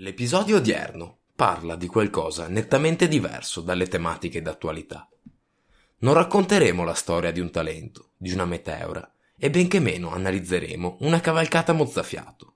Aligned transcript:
L'episodio 0.00 0.58
odierno 0.58 1.22
parla 1.34 1.74
di 1.74 1.88
qualcosa 1.88 2.46
nettamente 2.46 3.08
diverso 3.08 3.62
dalle 3.62 3.88
tematiche 3.88 4.40
d'attualità. 4.40 5.08
Non 5.98 6.14
racconteremo 6.14 6.84
la 6.84 6.94
storia 6.94 7.32
di 7.32 7.40
un 7.40 7.50
talento, 7.50 8.10
di 8.16 8.32
una 8.32 8.44
meteora, 8.44 9.12
e 9.36 9.50
benché 9.50 9.80
meno 9.80 10.12
analizzeremo 10.12 10.98
una 11.00 11.18
cavalcata 11.18 11.72
mozzafiato. 11.72 12.54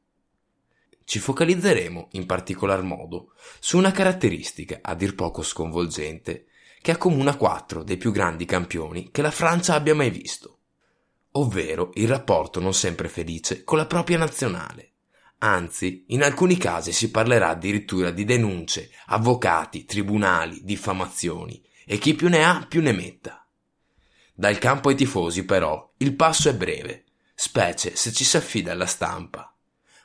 Ci 1.03 1.19
focalizzeremo 1.19 2.11
in 2.13 2.27
particolar 2.27 2.83
modo 2.83 3.33
su 3.59 3.77
una 3.77 3.91
caratteristica 3.91 4.79
a 4.81 4.95
dir 4.95 5.17
poco 5.17 5.43
sconvolgente 5.43 6.47
che 6.81 6.93
accomuna 6.93 7.37
quattro 7.37 7.83
dei 7.83 7.97
più 7.97 8.13
grandi 8.13 8.45
campioni 8.45 9.11
che 9.11 9.21
la 9.21 9.33
Francia 9.33 9.75
abbia 9.75 9.97
mai 9.97 10.11
visto, 10.11 10.59
ovvero 11.33 11.91
il 11.95 12.07
rapporto 12.07 12.61
non 12.61 12.73
sempre 12.73 13.09
felice 13.09 13.65
con 13.65 13.79
la 13.79 13.87
propria 13.87 14.19
nazionale. 14.19 14.92
Anzi, 15.45 16.05
in 16.09 16.23
alcuni 16.23 16.57
casi 16.57 16.93
si 16.93 17.11
parlerà 17.11 17.49
addirittura 17.49 18.13
di 18.13 18.25
denunce, 18.25 18.91
avvocati, 19.07 19.85
tribunali, 19.85 20.61
diffamazioni 20.63 21.61
e 21.85 21.99
chi 21.99 22.15
più 22.15 22.29
ne 22.29 22.45
ha 22.45 22.65
più 22.69 22.81
ne 22.81 22.93
metta. 22.93 23.45
Dal 24.33 24.59
campo 24.59 24.89
ai 24.89 24.95
tifosi, 24.95 25.45
però, 25.45 25.93
il 25.99 26.15
passo 26.15 26.49
è 26.49 26.55
breve, 26.55 27.07
specie 27.35 27.97
se 27.97 28.13
ci 28.13 28.23
si 28.23 28.37
affida 28.37 28.71
alla 28.71 28.87
stampa. 28.87 29.53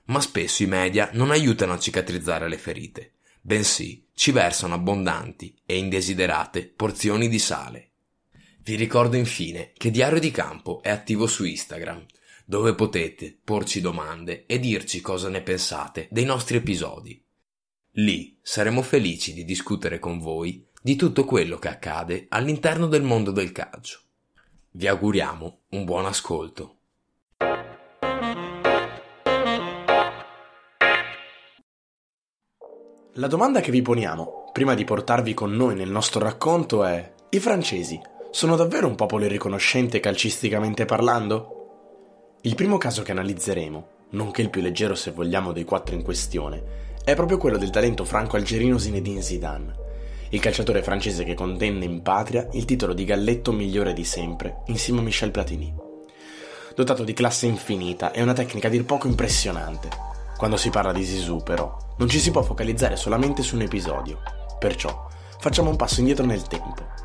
Ma 0.06 0.20
spesso 0.22 0.64
i 0.64 0.68
media 0.68 1.12
non 1.14 1.30
aiutano 1.30 1.74
a 1.74 1.80
cicatrizzare 1.80 2.50
le 2.50 2.58
ferite, 2.58 3.14
bensì 3.40 4.08
ci 4.16 4.32
versano 4.32 4.74
abbondanti 4.74 5.56
e 5.68 5.78
indesiderate 5.78 6.66
porzioni 6.66 7.30
di 7.30 7.38
sale. 7.38 7.92
Vi 8.64 8.76
ricordo 8.76 9.16
infine 9.18 9.72
che 9.78 9.92
Diario 9.92 10.20
di 10.20 10.32
Campo 10.32 10.82
è 10.82 10.90
attivo 10.90 11.28
su 11.28 11.46
Instagram, 11.46 12.04
dove 12.50 12.76
potete 12.76 13.38
porci 13.44 13.82
domande 13.82 14.46
e 14.46 14.58
dirci 14.58 15.02
cosa 15.02 15.28
ne 15.28 15.42
pensate 15.42 16.08
dei 16.10 16.24
nostri 16.24 16.56
episodi. 16.56 17.22
Lì 17.96 18.40
saremo 18.42 18.82
felici 18.82 19.34
di 19.34 19.44
discutere 19.44 20.00
con 20.00 20.18
voi 20.18 20.66
di 20.82 20.96
tutto 20.96 21.26
quello 21.26 21.58
che 21.58 21.68
accade 21.68 22.28
all'interno 22.30 22.88
del 22.88 23.02
mondo 23.02 23.32
del 23.32 23.52
calcio. 23.52 24.00
Vi 24.72 24.88
auguriamo 24.88 25.64
un 25.72 25.84
buon 25.84 26.06
ascolto. 26.06 26.78
La 33.16 33.28
domanda 33.28 33.60
che 33.60 33.72
vi 33.72 33.82
poniamo, 33.82 34.52
prima 34.54 34.74
di 34.74 34.86
portarvi 34.86 35.34
con 35.34 35.52
noi 35.52 35.76
nel 35.76 35.90
nostro 35.90 36.22
racconto, 36.22 36.86
è: 36.86 37.14
i 37.32 37.40
francesi 37.42 38.00
sono 38.32 38.56
davvero 38.56 38.88
un 38.88 38.96
popolo 38.96 39.28
riconoscente 39.28 40.00
calcisticamente 40.00 40.86
parlando? 40.86 41.57
Il 42.48 42.56
primo 42.56 42.78
caso 42.78 43.02
che 43.02 43.12
analizzeremo, 43.12 43.88
nonché 44.12 44.42
il 44.42 44.50
più 44.50 44.62
leggero 44.62 44.96
se 44.96 45.12
vogliamo 45.12 45.52
dei 45.52 45.66
quattro 45.66 45.96
in 45.96 46.02
questione, 46.02 46.96
è 47.04 47.14
proprio 47.14 47.38
quello 47.38 47.58
del 47.58 47.72
talento 47.72 48.06
franco-algerino 48.06 48.78
Zinedine 48.78 49.22
Zidane, 49.22 49.76
il 50.30 50.40
calciatore 50.40 50.82
francese 50.82 51.26
che 51.26 51.34
contenne 51.34 51.84
in 51.84 52.02
patria 52.02 52.48
il 52.54 52.64
titolo 52.64 52.94
di 52.94 53.04
galletto 53.04 53.52
migliore 53.52 53.92
di 53.92 54.06
sempre, 54.06 54.62
insieme 54.68 55.02
a 55.02 55.04
Michel 55.04 55.32
Platini. 55.32 55.76
Dotato 56.74 57.04
di 57.04 57.12
classe 57.12 57.48
infinita 57.48 58.14
e 58.14 58.22
una 58.22 58.32
tecnica 58.32 58.68
a 58.68 58.72
dir 58.72 58.86
poco 58.86 59.08
impressionante. 59.08 59.90
Quando 60.38 60.56
si 60.56 60.70
parla 60.70 60.94
di 60.94 61.04
Zizou, 61.04 61.44
però, 61.44 61.78
non 61.98 62.08
ci 62.08 62.18
si 62.18 62.32
può 62.32 62.44
focalizzare 62.44 62.96
solamente 62.96 63.44
su 63.44 63.56
un 63.56 63.64
episodio. 63.64 64.22
Perciò, 64.58 65.06
facciamo 65.38 65.70
un 65.70 65.76
passo 65.76 66.00
indietro 66.00 66.26
nel 66.26 66.44
tempo. 66.44 66.97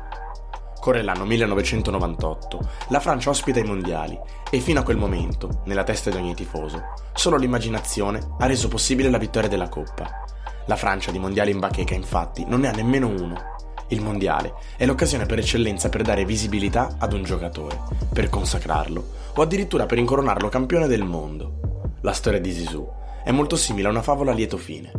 Corre 0.83 1.01
l'anno 1.01 1.23
1998, 1.23 2.59
la 2.89 2.99
Francia 2.99 3.29
ospita 3.29 3.57
i 3.57 3.63
mondiali 3.63 4.19
e 4.51 4.59
fino 4.59 4.81
a 4.81 4.83
quel 4.83 4.97
momento, 4.97 5.61
nella 5.63 5.85
testa 5.85 6.09
di 6.09 6.17
ogni 6.17 6.35
tifoso, 6.35 6.91
solo 7.13 7.37
l'immaginazione 7.37 8.19
ha 8.37 8.45
reso 8.47 8.67
possibile 8.67 9.09
la 9.09 9.17
vittoria 9.17 9.47
della 9.47 9.69
Coppa. 9.69 10.25
La 10.65 10.75
Francia 10.75 11.09
di 11.11 11.19
mondiali 11.19 11.51
in 11.51 11.59
bacheca 11.59 11.93
infatti 11.93 12.43
non 12.45 12.59
ne 12.59 12.67
ha 12.67 12.73
nemmeno 12.73 13.07
uno. 13.07 13.55
Il 13.87 14.01
mondiale 14.01 14.55
è 14.75 14.85
l'occasione 14.85 15.25
per 15.25 15.39
eccellenza 15.39 15.87
per 15.87 16.01
dare 16.01 16.25
visibilità 16.25 16.97
ad 16.99 17.13
un 17.13 17.23
giocatore, 17.23 17.79
per 18.11 18.27
consacrarlo 18.27 19.05
o 19.35 19.41
addirittura 19.41 19.85
per 19.85 19.99
incoronarlo 19.99 20.49
campione 20.49 20.87
del 20.87 21.05
mondo. 21.05 21.91
La 22.01 22.11
storia 22.11 22.41
di 22.41 22.51
Zizou 22.51 22.91
è 23.23 23.31
molto 23.31 23.55
simile 23.55 23.87
a 23.87 23.91
una 23.91 24.01
favola 24.01 24.31
a 24.31 24.33
lieto 24.33 24.57
fine. 24.57 24.91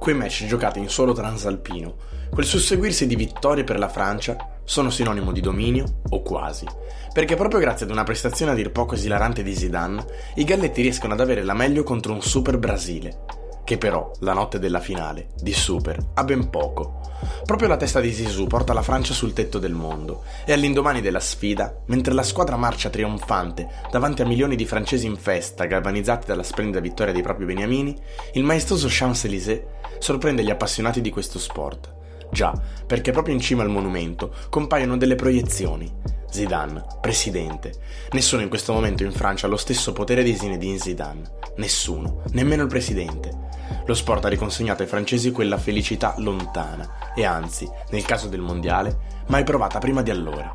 Quei 0.00 0.14
match 0.16 0.46
giocati 0.46 0.80
in 0.80 0.88
suolo 0.88 1.12
transalpino, 1.12 1.94
quel 2.30 2.46
susseguirsi 2.46 3.06
di 3.06 3.14
vittorie 3.16 3.64
per 3.64 3.78
la 3.78 3.88
Francia, 3.88 4.59
sono 4.70 4.90
sinonimo 4.90 5.32
di 5.32 5.40
dominio, 5.40 5.84
o 6.10 6.22
quasi, 6.22 6.64
perché 7.12 7.34
proprio 7.34 7.58
grazie 7.58 7.86
ad 7.86 7.90
una 7.90 8.04
prestazione 8.04 8.52
a 8.52 8.54
dir 8.54 8.70
poco 8.70 8.94
esilarante 8.94 9.42
di 9.42 9.52
Zidane, 9.52 10.06
i 10.36 10.44
Galletti 10.44 10.80
riescono 10.80 11.12
ad 11.12 11.18
avere 11.18 11.42
la 11.42 11.54
meglio 11.54 11.82
contro 11.82 12.12
un 12.12 12.22
super 12.22 12.56
Brasile, 12.56 13.24
che 13.64 13.78
però, 13.78 14.12
la 14.20 14.32
notte 14.32 14.60
della 14.60 14.78
finale, 14.78 15.30
di 15.42 15.52
super, 15.52 15.98
ha 16.14 16.22
ben 16.22 16.50
poco. 16.50 17.00
Proprio 17.44 17.66
la 17.66 17.76
testa 17.76 17.98
di 17.98 18.12
Zizou 18.12 18.46
porta 18.46 18.72
la 18.72 18.82
Francia 18.82 19.12
sul 19.12 19.32
tetto 19.32 19.58
del 19.58 19.72
mondo 19.72 20.22
e 20.46 20.52
all'indomani 20.52 21.00
della 21.00 21.18
sfida, 21.18 21.82
mentre 21.86 22.14
la 22.14 22.22
squadra 22.22 22.56
marcia 22.56 22.90
trionfante 22.90 23.68
davanti 23.90 24.22
a 24.22 24.26
milioni 24.26 24.54
di 24.54 24.66
francesi 24.66 25.04
in 25.04 25.16
festa, 25.16 25.64
galvanizzati 25.64 26.28
dalla 26.28 26.44
splendida 26.44 26.78
vittoria 26.78 27.12
dei 27.12 27.22
propri 27.22 27.44
beniamini, 27.44 28.00
il 28.34 28.44
maestoso 28.44 28.86
Champs-Élysées 28.88 29.62
sorprende 29.98 30.44
gli 30.44 30.50
appassionati 30.50 31.00
di 31.00 31.10
questo 31.10 31.40
sport. 31.40 31.98
Già, 32.30 32.52
perché 32.86 33.12
proprio 33.12 33.34
in 33.34 33.40
cima 33.40 33.62
al 33.62 33.70
monumento 33.70 34.34
compaiono 34.48 34.96
delle 34.96 35.14
proiezioni. 35.14 35.92
Zidane, 36.30 36.84
presidente. 37.00 37.72
Nessuno 38.12 38.42
in 38.42 38.48
questo 38.48 38.72
momento 38.72 39.02
in 39.02 39.10
Francia 39.12 39.46
ha 39.46 39.50
lo 39.50 39.56
stesso 39.56 39.92
potere 39.92 40.22
di 40.22 40.36
Zinedine 40.36 40.78
Zidane. 40.78 41.38
Nessuno, 41.56 42.22
nemmeno 42.32 42.62
il 42.62 42.68
presidente. 42.68 43.48
Lo 43.86 43.94
sport 43.94 44.24
ha 44.24 44.28
riconsegnato 44.28 44.82
ai 44.82 44.88
francesi 44.88 45.32
quella 45.32 45.58
felicità 45.58 46.14
lontana 46.18 47.12
e 47.14 47.24
anzi, 47.24 47.68
nel 47.90 48.04
caso 48.04 48.28
del 48.28 48.40
mondiale, 48.40 49.22
mai 49.26 49.42
provata 49.42 49.78
prima 49.78 50.02
di 50.02 50.10
allora. 50.10 50.52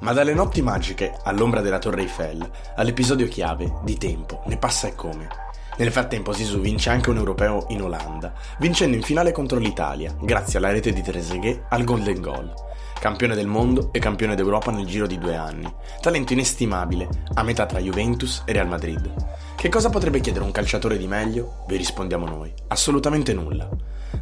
Ma 0.00 0.12
dalle 0.12 0.34
notti 0.34 0.60
magiche 0.62 1.16
all'ombra 1.22 1.60
della 1.60 1.78
Torre 1.78 2.02
Eiffel 2.02 2.48
all'episodio 2.74 3.28
chiave 3.28 3.72
di 3.82 3.96
tempo 3.96 4.42
ne 4.46 4.56
passa 4.56 4.88
e 4.88 4.94
come. 4.94 5.45
Nel 5.78 5.92
frattempo 5.92 6.32
Zizou 6.32 6.60
vince 6.60 6.88
anche 6.88 7.10
un 7.10 7.18
europeo 7.18 7.66
in 7.68 7.82
Olanda, 7.82 8.32
vincendo 8.58 8.96
in 8.96 9.02
finale 9.02 9.30
contro 9.32 9.58
l'Italia, 9.58 10.14
grazie 10.18 10.58
alla 10.58 10.70
rete 10.70 10.90
di 10.90 11.02
Trezeguet 11.02 11.64
al 11.68 11.84
Golden 11.84 12.20
Goal. 12.20 12.65
Campione 12.98 13.34
del 13.34 13.46
mondo 13.46 13.90
e 13.92 13.98
campione 13.98 14.34
d'Europa 14.34 14.70
nel 14.70 14.86
giro 14.86 15.06
di 15.06 15.18
due 15.18 15.36
anni. 15.36 15.72
Talento 16.00 16.32
inestimabile, 16.32 17.08
a 17.34 17.42
metà 17.42 17.66
tra 17.66 17.78
Juventus 17.78 18.42
e 18.46 18.52
Real 18.52 18.66
Madrid. 18.66 19.12
Che 19.54 19.68
cosa 19.68 19.90
potrebbe 19.90 20.20
chiedere 20.20 20.44
un 20.44 20.50
calciatore 20.50 20.96
di 20.96 21.06
meglio? 21.06 21.64
Vi 21.68 21.76
rispondiamo 21.76 22.26
noi. 22.26 22.52
Assolutamente 22.68 23.32
nulla. 23.32 23.68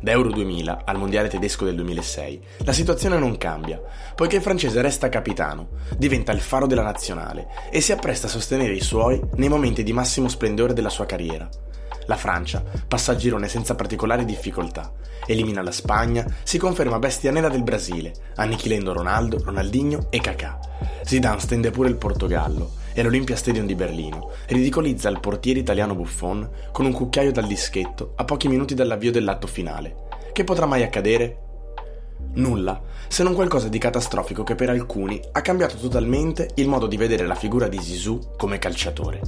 Da 0.00 0.10
Euro 0.10 0.30
2000 0.30 0.82
al 0.84 0.98
Mondiale 0.98 1.28
tedesco 1.28 1.64
del 1.64 1.76
2006, 1.76 2.42
la 2.64 2.72
situazione 2.72 3.16
non 3.16 3.38
cambia, 3.38 3.80
poiché 4.14 4.36
il 4.36 4.42
francese 4.42 4.82
resta 4.82 5.08
capitano, 5.08 5.68
diventa 5.96 6.32
il 6.32 6.40
faro 6.40 6.66
della 6.66 6.82
nazionale 6.82 7.46
e 7.70 7.80
si 7.80 7.92
appresta 7.92 8.26
a 8.26 8.30
sostenere 8.30 8.74
i 8.74 8.80
suoi 8.80 9.20
nei 9.36 9.48
momenti 9.48 9.82
di 9.82 9.92
massimo 9.92 10.28
splendore 10.28 10.74
della 10.74 10.90
sua 10.90 11.06
carriera. 11.06 11.48
La 12.06 12.16
Francia 12.16 12.62
passa 12.86 13.12
al 13.12 13.16
girone 13.16 13.48
senza 13.48 13.74
particolari 13.74 14.24
difficoltà, 14.24 14.92
elimina 15.26 15.62
la 15.62 15.70
Spagna, 15.70 16.26
si 16.42 16.58
conferma 16.58 16.98
bestia 16.98 17.30
nera 17.30 17.48
del 17.48 17.62
Brasile, 17.62 18.12
annichilendo 18.36 18.92
Ronaldo, 18.92 19.40
Ronaldinho 19.42 20.06
e 20.10 20.20
Kakà. 20.20 20.58
Zidane 21.02 21.40
stende 21.40 21.70
pure 21.70 21.88
il 21.88 21.96
Portogallo 21.96 22.72
e 22.92 23.00
all'Olympia 23.00 23.36
Stadium 23.36 23.66
di 23.66 23.74
Berlino 23.74 24.30
ridicolizza 24.46 25.08
il 25.08 25.20
portiere 25.20 25.58
italiano 25.58 25.94
Buffon 25.94 26.48
con 26.72 26.86
un 26.86 26.92
cucchiaio 26.92 27.32
dal 27.32 27.46
dischetto 27.46 28.12
a 28.16 28.24
pochi 28.24 28.48
minuti 28.48 28.74
dall'avvio 28.74 29.10
dell'atto 29.10 29.46
finale. 29.46 29.96
Che 30.32 30.44
potrà 30.44 30.66
mai 30.66 30.82
accadere? 30.82 31.43
Nulla, 32.34 32.80
se 33.06 33.22
non 33.22 33.34
qualcosa 33.34 33.68
di 33.68 33.78
catastrofico 33.78 34.42
che 34.42 34.54
per 34.54 34.70
alcuni 34.70 35.20
ha 35.32 35.40
cambiato 35.40 35.76
totalmente 35.76 36.50
il 36.54 36.68
modo 36.68 36.86
di 36.86 36.96
vedere 36.96 37.26
la 37.26 37.34
figura 37.34 37.68
di 37.68 37.80
Zizou 37.80 38.34
come 38.36 38.58
calciatore. 38.58 39.20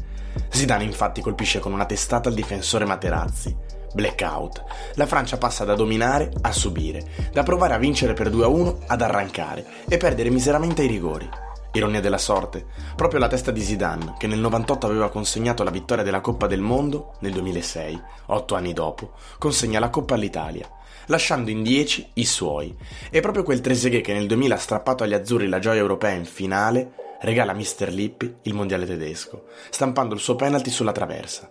Zidane 0.49 0.85
infatti 0.85 1.21
colpisce 1.21 1.61
con 1.61 1.73
una 1.73 1.87
testata 1.87 2.29
il 2.29 2.35
difensore 2.35 2.85
Materazzi. 2.85 3.55
Blackout. 3.95 4.63
La 4.95 5.07
Francia 5.07 5.39
passa 5.39 5.65
da 5.65 5.75
dominare 5.75 6.31
a 6.43 6.53
subire, 6.53 7.07
da 7.33 7.43
provare 7.43 7.75
a 7.75 7.79
vincere 7.79 8.13
per 8.13 8.31
2-1 8.31 8.83
ad 8.87 9.01
arrancare 9.01 9.65
e 9.89 9.97
perdere 9.97 10.31
miseramente 10.31 10.83
ai 10.83 10.89
rigori. 10.89 11.46
Ironia 11.77 12.01
della 12.01 12.19
sorte, 12.19 12.65
proprio 12.97 13.21
la 13.21 13.29
testa 13.29 13.51
di 13.51 13.61
Zidane, 13.61 14.15
che 14.17 14.27
nel 14.27 14.39
98 14.39 14.87
aveva 14.87 15.11
consegnato 15.11 15.63
la 15.63 15.71
vittoria 15.71 16.03
della 16.03 16.21
Coppa 16.21 16.47
del 16.47 16.61
Mondo, 16.61 17.15
nel 17.21 17.33
2006, 17.33 18.03
otto 18.27 18.55
anni 18.55 18.73
dopo, 18.73 19.13
consegna 19.39 19.79
la 19.79 19.91
Coppa 19.91 20.15
all'Italia, 20.15 20.69
lasciando 21.07 21.51
in 21.51 21.63
10 21.63 22.11
i 22.15 22.25
suoi. 22.25 22.75
E 23.11 23.21
proprio 23.21 23.43
quel 23.43 23.61
Trezeguet 23.61 24.03
che 24.03 24.15
nel 24.15 24.27
2000 24.27 24.55
ha 24.55 24.59
strappato 24.59 25.05
agli 25.05 25.13
azzurri 25.13 25.49
la 25.49 25.59
gioia 25.59 25.81
europea 25.81 26.13
in 26.13 26.25
finale, 26.25 26.93
regala 27.21 27.53
a 27.53 27.55
Mr. 27.55 27.89
Lippi 27.91 28.37
il 28.43 28.55
mondiale 28.55 28.87
tedesco, 28.87 29.45
stampando 29.71 30.15
il 30.15 30.21
suo 30.21 30.37
penalty 30.37 30.71
sulla 30.71 30.93
traversa. 30.93 31.51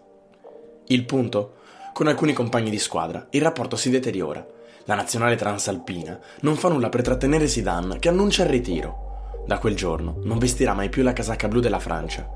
Il 0.88 1.06
punto? 1.06 1.58
Con 1.94 2.08
alcuni 2.08 2.34
compagni 2.34 2.70
di 2.70 2.80
squadra 2.80 3.28
il 3.30 3.42
rapporto 3.42 3.76
si 3.76 3.90
deteriora. 3.90 4.46
La 4.86 4.96
nazionale 4.96 5.36
transalpina 5.36 6.20
non 6.42 6.56
fa 6.56 6.70
nulla 6.70 6.90
per 6.90 7.02
trattenere 7.02 7.48
Zidane, 7.48 8.00
che 8.00 8.10
annuncia 8.10 8.44
il 8.44 8.50
ritiro. 8.50 9.05
Da 9.46 9.60
quel 9.60 9.76
giorno 9.76 10.18
non 10.24 10.40
vestirà 10.40 10.74
mai 10.74 10.90
più 10.90 11.04
la 11.04 11.14
casacca 11.14 11.48
blu 11.48 11.60
della 11.60 11.80
Francia. 11.80 12.28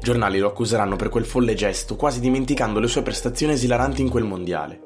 Giornali 0.00 0.38
lo 0.38 0.48
accuseranno 0.48 0.96
per 0.96 1.08
quel 1.08 1.24
folle 1.24 1.54
gesto, 1.54 1.94
quasi 1.94 2.18
dimenticando 2.18 2.80
le 2.80 2.88
sue 2.88 3.02
prestazioni 3.02 3.52
esilaranti 3.52 4.02
in 4.02 4.08
quel 4.08 4.24
mondiale. 4.24 4.80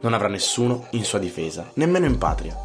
Non 0.00 0.14
avrà 0.14 0.28
nessuno 0.28 0.88
in 0.90 1.04
sua 1.04 1.20
difesa, 1.20 1.70
nemmeno 1.74 2.06
in 2.06 2.18
patria. 2.18 2.56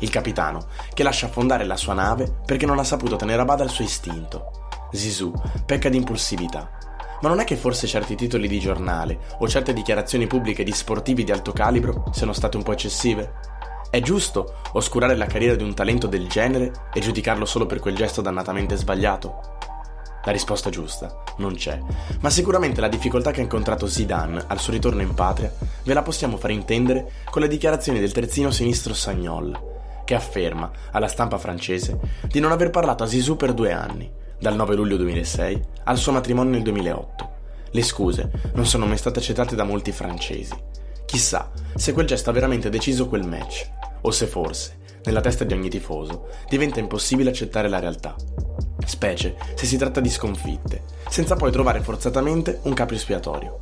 Il 0.00 0.08
capitano, 0.08 0.68
che 0.94 1.02
lascia 1.02 1.26
affondare 1.26 1.64
la 1.64 1.76
sua 1.76 1.92
nave 1.92 2.40
perché 2.46 2.64
non 2.64 2.78
ha 2.78 2.84
saputo 2.84 3.16
tenere 3.16 3.42
a 3.42 3.44
bada 3.44 3.64
il 3.64 3.70
suo 3.70 3.84
istinto. 3.84 4.68
Zizou 4.90 5.32
pecca 5.66 5.90
di 5.90 5.98
impulsività. 5.98 6.70
Ma 7.20 7.28
non 7.28 7.40
è 7.40 7.44
che 7.44 7.56
forse 7.56 7.86
certi 7.86 8.14
titoli 8.14 8.48
di 8.48 8.60
giornale 8.60 9.18
o 9.38 9.48
certe 9.48 9.74
dichiarazioni 9.74 10.26
pubbliche 10.26 10.62
di 10.62 10.72
sportivi 10.72 11.24
di 11.24 11.32
alto 11.32 11.52
calibro 11.52 12.04
siano 12.12 12.32
state 12.32 12.56
un 12.56 12.62
po' 12.62 12.72
eccessive? 12.72 13.57
È 13.90 14.02
giusto 14.02 14.56
oscurare 14.72 15.16
la 15.16 15.24
carriera 15.24 15.54
di 15.54 15.62
un 15.62 15.72
talento 15.72 16.06
del 16.06 16.28
genere 16.28 16.72
e 16.92 17.00
giudicarlo 17.00 17.46
solo 17.46 17.64
per 17.64 17.80
quel 17.80 17.94
gesto 17.94 18.20
dannatamente 18.20 18.76
sbagliato? 18.76 19.56
La 20.24 20.30
risposta 20.30 20.68
giusta 20.68 21.22
non 21.38 21.54
c'è, 21.54 21.80
ma 22.20 22.28
sicuramente 22.28 22.82
la 22.82 22.88
difficoltà 22.88 23.30
che 23.30 23.40
ha 23.40 23.44
incontrato 23.44 23.86
Zidane 23.86 24.44
al 24.46 24.60
suo 24.60 24.74
ritorno 24.74 25.00
in 25.00 25.14
patria 25.14 25.50
ve 25.84 25.94
la 25.94 26.02
possiamo 26.02 26.36
far 26.36 26.50
intendere 26.50 27.10
con 27.30 27.40
le 27.40 27.48
dichiarazioni 27.48 27.98
del 27.98 28.12
terzino 28.12 28.50
sinistro 28.50 28.92
Sagnol, 28.92 29.58
che 30.04 30.14
afferma 30.14 30.70
alla 30.90 31.08
stampa 31.08 31.38
francese 31.38 31.98
di 32.26 32.40
non 32.40 32.52
aver 32.52 32.68
parlato 32.68 33.04
a 33.04 33.06
Zizou 33.06 33.36
per 33.36 33.54
due 33.54 33.72
anni, 33.72 34.10
dal 34.38 34.54
9 34.54 34.74
luglio 34.74 34.98
2006 34.98 35.62
al 35.84 35.96
suo 35.96 36.12
matrimonio 36.12 36.52
nel 36.52 36.62
2008. 36.62 37.30
Le 37.70 37.82
scuse 37.82 38.30
non 38.52 38.66
sono 38.66 38.84
mai 38.84 38.98
state 38.98 39.20
accettate 39.20 39.56
da 39.56 39.64
molti 39.64 39.92
francesi. 39.92 40.54
Chissà 41.08 41.50
se 41.74 41.94
quel 41.94 42.06
gesto 42.06 42.28
ha 42.28 42.34
veramente 42.34 42.68
deciso 42.68 43.08
quel 43.08 43.26
match 43.26 43.66
o 44.02 44.10
se 44.10 44.26
forse, 44.26 44.78
nella 45.04 45.22
testa 45.22 45.42
di 45.42 45.54
ogni 45.54 45.70
tifoso, 45.70 46.28
diventa 46.50 46.80
impossibile 46.80 47.30
accettare 47.30 47.66
la 47.66 47.78
realtà. 47.78 48.14
Specie 48.84 49.38
se 49.54 49.64
si 49.64 49.78
tratta 49.78 50.00
di 50.00 50.10
sconfitte, 50.10 50.82
senza 51.08 51.34
poi 51.34 51.50
trovare 51.50 51.80
forzatamente 51.80 52.60
un 52.64 52.74
capro 52.74 52.94
espiatorio. 52.94 53.60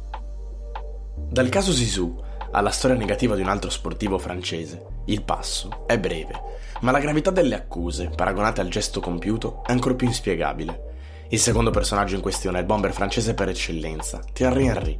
Dal 1.15 1.49
caso 1.49 1.71
Zizou 1.73 2.21
alla 2.51 2.71
storia 2.71 2.97
negativa 2.97 3.37
di 3.37 3.43
un 3.43 3.49
altro 3.49 3.71
sportivo 3.71 4.19
francese, 4.19 4.85
il 5.05 5.23
passo 5.23 5.85
è 5.87 6.01
breve, 6.01 6.41
ma 6.81 6.91
la 6.91 6.99
gravità 6.99 7.31
delle 7.31 7.55
accuse, 7.55 8.09
paragonate 8.09 8.61
al 8.61 8.69
gesto 8.69 8.99
compiuto, 8.99 9.63
è 9.65 9.71
ancora 9.71 9.95
più 9.95 10.09
inspiegabile. 10.09 10.95
Il 11.29 11.39
secondo 11.39 11.71
personaggio 11.71 12.17
in 12.17 12.23
questione 12.23 12.59
è 12.59 12.61
il 12.63 12.67
bomber 12.67 12.93
francese 12.93 13.35
per 13.35 13.51
eccellenza, 13.51 14.21
Thierry 14.33 14.67
Henry. 14.67 14.99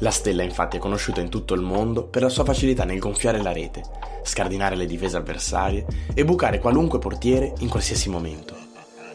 La 0.00 0.10
stella 0.10 0.42
infatti 0.42 0.78
è 0.78 0.80
conosciuta 0.80 1.20
in 1.20 1.28
tutto 1.28 1.52
il 1.52 1.60
mondo 1.60 2.04
per 2.04 2.22
la 2.22 2.30
sua 2.30 2.44
facilità 2.44 2.84
nel 2.84 2.98
gonfiare 2.98 3.42
la 3.42 3.52
rete, 3.52 3.82
scardinare 4.22 4.74
le 4.74 4.86
difese 4.86 5.18
avversarie 5.18 5.84
e 6.14 6.24
bucare 6.24 6.58
qualunque 6.58 6.98
portiere 6.98 7.52
in 7.58 7.68
qualsiasi 7.68 8.08
momento. 8.08 8.56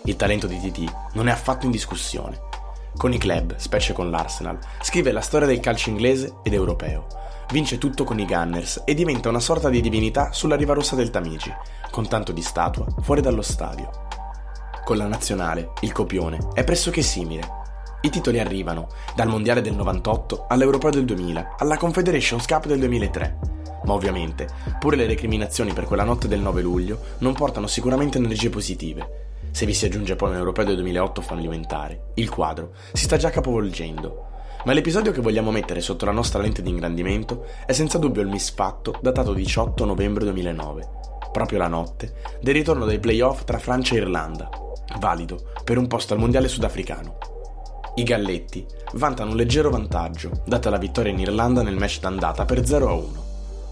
Il 0.03 0.15
talento 0.15 0.45
di 0.45 0.59
TT 0.59 0.93
non 1.13 1.27
è 1.27 1.31
affatto 1.31 1.65
in 1.65 1.71
discussione. 1.71 2.39
Con 2.95 3.11
i 3.13 3.17
club, 3.17 3.55
specie 3.55 3.93
con 3.93 4.11
l'Arsenal, 4.11 4.59
scrive 4.81 5.11
la 5.11 5.21
storia 5.21 5.47
del 5.47 5.59
calcio 5.59 5.89
inglese 5.89 6.35
ed 6.43 6.53
europeo. 6.53 7.07
Vince 7.51 7.79
tutto 7.79 8.03
con 8.03 8.19
i 8.19 8.25
Gunners 8.25 8.83
e 8.85 8.93
diventa 8.93 9.29
una 9.29 9.39
sorta 9.39 9.69
di 9.69 9.81
divinità 9.81 10.31
sulla 10.33 10.55
riva 10.55 10.75
rossa 10.75 10.95
del 10.95 11.09
Tamigi, 11.09 11.51
con 11.89 12.07
tanto 12.07 12.31
di 12.31 12.43
statua 12.43 12.85
fuori 13.01 13.21
dallo 13.21 13.41
stadio. 13.41 13.89
Con 14.83 14.97
la 14.97 15.07
nazionale, 15.07 15.71
il 15.81 15.91
copione 15.91 16.49
è 16.53 16.63
pressoché 16.63 17.01
simile. 17.01 17.63
I 18.05 18.09
titoli 18.11 18.39
arrivano, 18.39 18.89
dal 19.15 19.27
Mondiale 19.27 19.61
del 19.61 19.73
98 19.73 20.45
all'Europeo 20.47 20.91
del 20.91 21.05
2000, 21.05 21.55
alla 21.57 21.75
Confederations 21.75 22.45
Cup 22.45 22.67
del 22.67 22.77
2003 22.77 23.53
ma 23.85 23.93
ovviamente 23.93 24.47
pure 24.79 24.95
le 24.95 25.07
recriminazioni 25.07 25.73
per 25.73 25.85
quella 25.85 26.03
notte 26.03 26.27
del 26.27 26.39
9 26.39 26.61
luglio 26.61 26.99
non 27.19 27.33
portano 27.33 27.67
sicuramente 27.67 28.17
energie 28.17 28.49
positive. 28.49 29.39
Se 29.49 29.65
vi 29.65 29.73
si 29.73 29.85
aggiunge 29.85 30.15
poi 30.15 30.29
un 30.29 30.37
europeo 30.37 30.65
del 30.65 30.75
2008 30.75 31.21
fallimentare, 31.21 32.11
il 32.15 32.29
quadro 32.29 32.73
si 32.93 33.05
sta 33.05 33.17
già 33.17 33.31
capovolgendo. 33.31 34.25
Ma 34.65 34.73
l'episodio 34.73 35.11
che 35.11 35.21
vogliamo 35.21 35.51
mettere 35.51 35.81
sotto 35.81 36.05
la 36.05 36.11
nostra 36.11 36.41
lente 36.41 36.61
di 36.61 36.69
ingrandimento 36.69 37.45
è 37.65 37.73
senza 37.73 37.97
dubbio 37.97 38.21
il 38.21 38.27
misfatto 38.27 38.97
datato 39.01 39.33
18 39.33 39.83
novembre 39.83 40.25
2009, 40.25 40.89
proprio 41.31 41.57
la 41.57 41.67
notte 41.67 42.13
del 42.39 42.53
ritorno 42.53 42.85
dei 42.85 42.99
playoff 42.99 43.43
tra 43.45 43.57
Francia 43.57 43.95
e 43.95 43.99
Irlanda, 43.99 44.49
valido 44.99 45.51
per 45.63 45.77
un 45.79 45.87
posto 45.87 46.13
al 46.13 46.19
mondiale 46.19 46.47
sudafricano. 46.47 47.33
I 47.97 48.03
Galletti 48.03 48.65
vantano 48.95 49.31
un 49.31 49.37
leggero 49.37 49.69
vantaggio, 49.69 50.41
data 50.45 50.69
la 50.69 50.77
vittoria 50.77 51.13
in 51.13 51.19
Irlanda 51.19 51.63
nel 51.63 51.77
match 51.77 52.01
d'andata 52.01 52.43
per 52.43 52.65
0 52.65 52.89
a 52.89 52.93
1. 52.93 53.23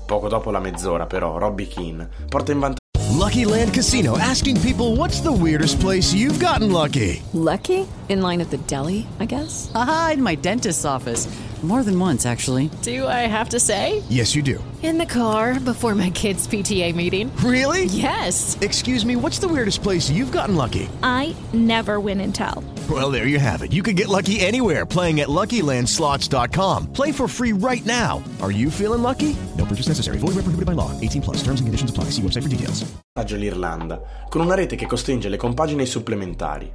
Poco 0.06 0.30
dopo 0.30 0.50
la 0.50 0.60
mezz'ora, 0.60 1.06
però, 1.06 1.38
Robbie 1.38 1.68
Keane 1.68 2.10
porta 2.30 2.54
in 2.54 2.60
vantaggio. 2.60 2.82
Lucky 3.18 3.44
Land 3.44 3.74
Casino 3.74 4.18
asking 4.18 4.60
people 4.62 4.96
what's 4.96 5.22
the 5.22 5.32
weirdest 5.32 5.80
place 5.82 6.14
you've 6.14 6.40
gotten 6.40 6.72
lucky? 6.72 7.22
Lucky? 7.34 7.86
In 8.08 8.22
line 8.22 8.42
at 8.42 8.50
the 8.50 8.60
deli, 8.66 9.06
I 9.20 9.26
guess? 9.26 9.72
Aha, 9.76 10.12
in 10.14 10.22
my 10.22 10.36
dentist's 10.36 10.86
office. 10.86 11.28
More 11.62 11.84
than 11.84 11.98
once, 11.98 12.26
actually. 12.26 12.70
Do 12.82 13.08
I 13.08 13.26
have 13.28 13.50
to 13.50 13.60
say? 13.60 14.04
Yes, 14.10 14.36
you 14.36 14.42
do. 14.42 14.62
In 14.82 14.98
the 14.98 15.06
car 15.06 15.60
before 15.62 15.96
my 15.96 16.10
kids' 16.10 16.46
PTA 16.46 16.94
meeting. 16.94 17.32
Really? 17.38 17.86
Yes. 17.86 18.58
Excuse 18.60 19.06
me, 19.06 19.16
what's 19.16 19.40
the 19.40 19.48
weirdest 19.48 19.82
place 19.82 20.10
you've 20.10 20.34
gotten 20.34 20.58
lucky? 20.58 20.90
I 21.02 21.34
never 21.54 22.02
win 22.02 22.20
and 22.20 22.36
tell. 22.36 22.62
Well, 22.90 23.12
there 23.12 23.28
you 23.28 23.40
have 23.40 23.64
it. 23.64 23.72
You 23.72 23.82
can 23.82 23.96
get 23.96 24.10
lucky 24.10 24.42
anywhere 24.42 24.86
playing 24.86 25.22
at 25.22 25.30
LuckyLandSlots.com. 25.30 26.92
Play 26.92 27.14
for 27.14 27.30
free 27.30 27.54
right 27.54 27.86
now. 27.86 28.22
Are 28.42 28.52
you 28.52 28.70
feeling 28.70 29.02
lucky? 29.02 29.34
No 29.58 29.64
purchase 29.64 29.88
necessary. 29.88 30.18
Void 30.18 30.36
where 30.36 30.44
prohibited 30.44 30.66
by 30.66 30.74
law. 30.74 30.92
18 31.00 31.22
plus. 31.22 31.38
Terms 31.38 31.62
and 31.62 31.68
conditions 31.68 31.90
apply. 31.90 32.12
See 32.12 32.22
website 32.22 32.44
for 32.44 32.50
details. 32.50 32.84
l'Irlanda, 33.38 34.02
con 34.28 34.42
una 34.42 34.56
rete 34.56 34.76
che 34.76 34.86
costringe 34.86 35.30
le 35.30 35.38
compagini 35.38 35.82
ai 35.82 35.88
supplementari. 35.88 36.72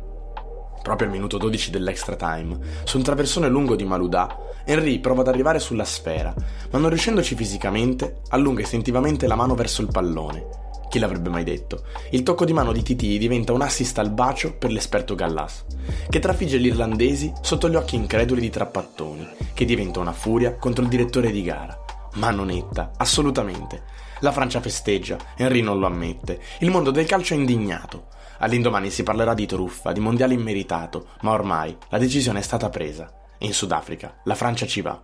Proprio 0.82 1.08
al 1.08 1.12
minuto 1.12 1.36
12 1.36 1.70
dell'extra 1.70 2.16
time, 2.16 2.58
su 2.84 2.96
un 2.96 3.02
traversone 3.02 3.48
lungo 3.48 3.76
di 3.76 3.84
Maludà, 3.84 4.34
Henry 4.64 5.00
prova 5.00 5.20
ad 5.20 5.28
arrivare 5.28 5.58
sulla 5.58 5.84
sfera, 5.84 6.32
ma 6.70 6.78
non 6.78 6.88
riuscendoci 6.88 7.34
fisicamente, 7.34 8.22
allunga 8.28 8.62
istintivamente 8.62 9.26
la 9.26 9.34
mano 9.34 9.54
verso 9.54 9.82
il 9.82 9.88
pallone. 9.92 10.67
Chi 10.88 10.98
l'avrebbe 10.98 11.28
mai 11.28 11.44
detto? 11.44 11.82
Il 12.10 12.22
tocco 12.22 12.46
di 12.46 12.54
mano 12.54 12.72
di 12.72 12.82
TT 12.82 13.18
diventa 13.18 13.52
un 13.52 13.60
assist 13.60 13.98
al 13.98 14.10
bacio 14.10 14.54
per 14.54 14.70
l'esperto 14.70 15.14
Gallas, 15.14 15.66
che 16.08 16.18
trafigge 16.18 16.58
gli 16.58 16.66
irlandesi 16.66 17.30
sotto 17.42 17.68
gli 17.68 17.74
occhi 17.74 17.96
increduli 17.96 18.40
di 18.40 18.48
Trappattoni, 18.48 19.28
che 19.52 19.66
diventa 19.66 20.00
una 20.00 20.12
furia 20.12 20.54
contro 20.54 20.82
il 20.82 20.88
direttore 20.88 21.30
di 21.30 21.42
gara. 21.42 21.78
Mano 22.14 22.44
netta, 22.44 22.92
assolutamente. 22.96 23.82
La 24.20 24.32
Francia 24.32 24.60
festeggia, 24.60 25.18
Henry 25.36 25.60
non 25.60 25.78
lo 25.78 25.86
ammette. 25.86 26.40
Il 26.60 26.70
mondo 26.70 26.90
del 26.90 27.06
calcio 27.06 27.34
è 27.34 27.36
indignato. 27.36 28.06
All'indomani 28.38 28.90
si 28.90 29.02
parlerà 29.02 29.34
di 29.34 29.46
truffa, 29.46 29.92
di 29.92 30.00
mondiale 30.00 30.34
immeritato, 30.34 31.08
ma 31.20 31.32
ormai 31.32 31.76
la 31.90 31.98
decisione 31.98 32.38
è 32.38 32.42
stata 32.42 32.70
presa. 32.70 33.12
In 33.38 33.52
Sudafrica 33.52 34.20
la 34.24 34.34
Francia 34.34 34.66
ci 34.66 34.80
va. 34.80 35.00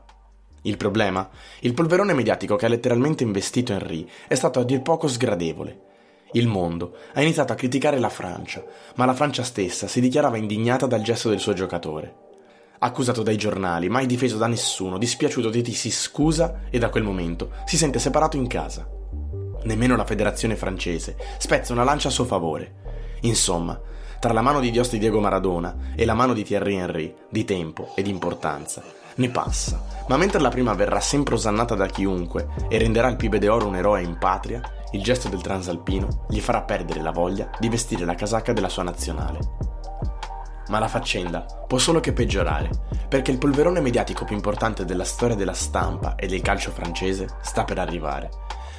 Il 0.67 0.79
problema? 0.79 1.29
Il 1.61 1.75
polverone 1.75 2.15
mediatico 2.15 2.57
che 2.57 2.65
ha 2.65 2.71
letteralmente 2.71 3.23
investito 3.23 3.75
Henry 3.75 4.09
è 4.27 4.35
stato 4.35 4.61
a 4.61 4.65
dir 4.65 4.81
poco 4.81 5.09
sgradevole. 5.09 5.81
Il 6.33 6.47
mondo 6.49 6.97
ha 7.13 7.21
iniziato 7.21 7.53
a 7.53 7.57
criticare 7.57 7.99
la 7.99 8.09
Francia, 8.09 8.65
ma 8.95 9.05
la 9.05 9.13
Francia 9.13 9.43
stessa 9.43 9.87
si 9.87 10.01
dichiarava 10.01 10.39
indignata 10.39 10.87
dal 10.87 11.03
gesto 11.03 11.29
del 11.29 11.39
suo 11.39 11.53
giocatore. 11.53 12.15
Accusato 12.79 13.23
dai 13.23 13.37
giornali, 13.37 13.91
mai 13.91 14.07
difeso 14.07 14.39
da 14.39 14.47
nessuno, 14.47 14.97
dispiaciuto 14.97 15.51
Titi 15.51 15.75
si 15.75 15.91
scusa 15.91 16.63
e 16.71 16.79
da 16.79 16.89
quel 16.89 17.05
momento 17.05 17.51
si 17.67 17.77
sente 17.77 17.99
separato 17.99 18.39
in 18.39 18.47
casa. 18.47 18.89
Nemmeno 19.65 19.97
la 19.97 20.07
federazione 20.07 20.57
francese 20.57 21.17
spezza 21.37 21.75
una 21.75 21.85
lancia 21.85 22.09
a 22.09 22.11
suo 22.11 22.25
favore. 22.25 23.19
Insomma, 23.21 23.79
tra 24.19 24.33
la 24.33 24.41
mano 24.41 24.61
di 24.61 24.71
Dios 24.71 24.89
di 24.89 24.99
Diego 24.99 25.21
Maradona 25.21 25.93
e 25.95 26.07
la 26.07 26.15
mano 26.15 26.33
di 26.33 26.43
Thierry 26.43 26.77
Henry, 26.77 27.15
di 27.29 27.45
tempo 27.45 27.93
e 27.95 28.03
di 28.03 28.09
importanza, 28.09 28.83
ne 29.17 29.29
passa. 29.31 29.83
Ma 30.09 30.17
mentre 30.17 30.41
la 30.41 30.51
prima 30.51 30.75
verrà 30.75 31.01
sempre 31.01 31.35
osannata 31.35 31.75
da 31.75 31.87
chiunque 31.87 32.49
e 32.69 32.79
renderà 32.79 33.09
il 33.09 33.17
Pibe 33.17 33.39
de 33.39 33.49
Oro 33.49 33.67
un 33.67 33.77
eroe 33.77 34.03
in 34.03 34.19
patria, 34.19 34.61
il 34.93 35.03
gesto 35.03 35.29
del 35.29 35.41
transalpino 35.41 36.27
gli 36.29 36.41
farà 36.41 36.63
perdere 36.63 37.01
la 37.01 37.11
voglia 37.11 37.51
di 37.59 37.69
vestire 37.69 38.05
la 38.05 38.15
casacca 38.15 38.53
della 38.53 38.69
sua 38.69 38.83
nazionale. 38.83 39.39
Ma 40.69 40.79
la 40.79 40.89
faccenda 40.89 41.45
può 41.67 41.79
solo 41.79 42.01
che 42.01 42.13
peggiorare, 42.13 42.71
perché 43.09 43.31
il 43.31 43.39
polverone 43.39 43.81
mediatico 43.81 44.25
più 44.25 44.35
importante 44.35 44.85
della 44.85 45.05
storia 45.05 45.37
della 45.37 45.53
stampa 45.53 46.15
e 46.15 46.27
del 46.27 46.43
calcio 46.43 46.71
francese 46.71 47.29
sta 47.43 47.65
per 47.65 47.79
arrivare. 47.79 48.31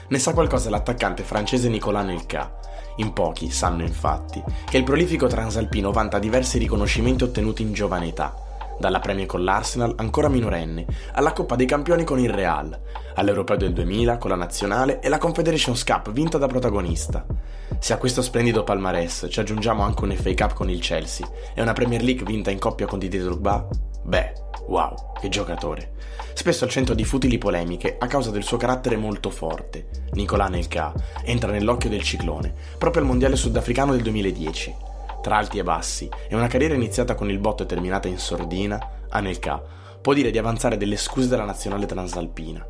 Ne 0.07 0.19
sa 0.19 0.33
qualcosa 0.33 0.69
l'attaccante 0.69 1.23
francese 1.23 1.69
Nicolas 1.69 2.05
Nelka, 2.05 2.59
In 2.97 3.11
pochi 3.11 3.49
sanno 3.49 3.83
infatti 3.83 4.41
che 4.69 4.77
il 4.77 4.83
prolifico 4.83 5.27
transalpino 5.27 5.91
vanta 5.91 6.19
diversi 6.19 6.57
riconoscimenti 6.57 7.23
ottenuti 7.23 7.61
in 7.61 7.73
giovane 7.73 8.07
età, 8.07 8.33
dalla 8.79 8.99
Premier 8.99 9.25
con 9.27 9.43
l'Arsenal 9.43 9.93
ancora 9.97 10.29
minorenne, 10.29 10.85
alla 11.13 11.33
Coppa 11.33 11.55
dei 11.55 11.65
Campioni 11.65 12.03
con 12.03 12.19
il 12.19 12.29
Real, 12.29 12.77
all'Europeo 13.15 13.57
del 13.57 13.73
2000 13.73 14.17
con 14.17 14.29
la 14.29 14.35
Nazionale 14.35 14.99
e 14.99 15.09
la 15.09 15.17
Confederations 15.17 15.83
Cup 15.83 16.11
vinta 16.11 16.37
da 16.37 16.47
protagonista. 16.47 17.25
Se 17.79 17.93
a 17.93 17.97
questo 17.97 18.21
splendido 18.21 18.63
palmarès 18.63 19.27
ci 19.29 19.39
aggiungiamo 19.39 19.83
anche 19.83 20.03
un 20.03 20.15
FA 20.15 20.33
Cup 20.33 20.53
con 20.53 20.69
il 20.69 20.79
Chelsea 20.79 21.27
e 21.53 21.61
una 21.61 21.73
Premier 21.73 22.01
League 22.01 22.25
vinta 22.25 22.51
in 22.51 22.59
coppia 22.59 22.85
con 22.85 22.99
Didier 22.99 23.23
Drogba, 23.23 23.67
beh, 24.03 24.33
wow, 24.67 25.13
che 25.19 25.29
giocatore. 25.29 25.93
Spesso 26.33 26.65
al 26.65 26.69
centro 26.69 26.93
di 26.93 27.05
futili 27.05 27.37
polemiche 27.37 27.95
a 27.97 28.07
causa 28.07 28.29
del 28.29 28.43
suo 28.43 28.57
carattere 28.57 28.97
molto 28.97 29.29
forte, 29.29 29.87
Nicolà 30.13 30.47
Nelka 30.47 30.93
entra 31.23 31.51
nell'occhio 31.51 31.89
del 31.89 32.03
ciclone 32.03 32.53
proprio 32.77 33.01
al 33.01 33.07
Mondiale 33.07 33.35
sudafricano 33.35 33.93
del 33.93 34.01
2010 34.01 34.93
tra 35.25 35.37
alti 35.37 35.57
e 35.57 35.63
bassi 35.63 36.07
e 36.29 36.35
una 36.35 36.45
carriera 36.45 36.75
iniziata 36.75 37.15
con 37.15 37.31
il 37.31 37.39
botto 37.39 37.63
e 37.63 37.65
terminata 37.65 38.07
in 38.07 38.19
sordina, 38.19 38.79
Anelka 39.09 39.59
può 39.99 40.13
dire 40.13 40.29
di 40.29 40.37
avanzare 40.37 40.77
delle 40.77 40.97
scuse 40.97 41.27
della 41.27 41.45
nazionale 41.45 41.87
transalpina. 41.87 42.63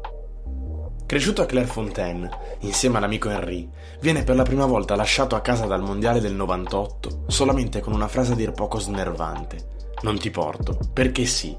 Cresciuto 1.05 1.41
a 1.41 1.45
Clairefontaine, 1.45 2.29
insieme 2.59 2.95
all'amico 2.95 3.29
Henry, 3.29 3.69
viene 3.99 4.23
per 4.23 4.37
la 4.37 4.43
prima 4.43 4.65
volta 4.65 4.95
lasciato 4.95 5.35
a 5.35 5.41
casa 5.41 5.65
dal 5.65 5.81
mondiale 5.81 6.21
del 6.21 6.33
98 6.33 7.25
solamente 7.27 7.81
con 7.81 7.91
una 7.91 8.07
frase 8.07 8.31
a 8.31 8.35
dir 8.35 8.53
poco 8.53 8.79
snervante. 8.79 9.73
Non 10.03 10.17
ti 10.17 10.31
porto, 10.31 10.79
perché 10.93 11.25
sì, 11.25 11.57